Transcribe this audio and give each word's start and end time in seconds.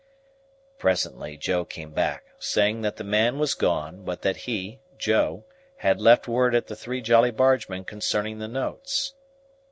Presently, 0.79 1.37
Joe 1.37 1.63
came 1.63 1.91
back, 1.91 2.23
saying 2.39 2.81
that 2.81 2.95
the 2.95 3.03
man 3.03 3.37
was 3.37 3.53
gone, 3.53 4.01
but 4.03 4.23
that 4.23 4.35
he, 4.35 4.79
Joe, 4.97 5.45
had 5.77 6.01
left 6.01 6.27
word 6.27 6.55
at 6.55 6.65
the 6.65 6.75
Three 6.75 7.01
Jolly 7.01 7.29
Bargemen 7.29 7.85
concerning 7.85 8.39
the 8.39 8.47
notes. 8.47 9.13